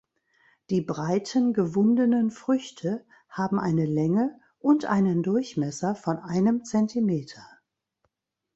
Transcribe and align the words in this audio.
Die 0.71 0.81
breiten, 0.81 1.53
gewundenen 1.53 2.31
Früchte 2.31 3.05
haben 3.29 3.59
eine 3.59 3.85
Länge 3.85 4.39
und 4.57 4.85
einen 4.85 5.21
Durchmesser 5.21 5.93
von 5.93 6.17
einem 6.17 6.65
Zentimeter. 6.65 7.45